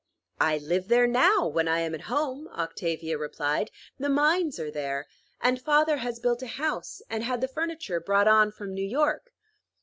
"I 0.39 0.57
live 0.57 0.87
there 0.87 1.05
now, 1.05 1.45
when 1.47 1.67
I 1.67 1.81
am 1.81 1.93
at 1.93 2.09
home," 2.09 2.47
Octavia 2.47 3.19
replied. 3.19 3.69
"The 3.99 4.09
mines 4.09 4.59
are 4.59 4.71
there; 4.71 5.05
and 5.39 5.61
father 5.61 5.97
has 5.97 6.19
built 6.19 6.41
a 6.41 6.47
house, 6.57 7.03
and 7.07 7.23
had 7.23 7.39
the 7.39 7.47
furniture 7.47 7.99
brought 7.99 8.27
on 8.27 8.51
from 8.51 8.73
New 8.73 8.81
York." 8.87 9.31